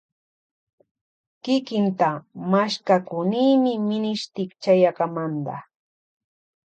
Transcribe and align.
Kikinta 1.43 2.09
mashkakunimi 2.51 3.71
minishti 3.87 4.43
chayakamanta. 4.61 5.55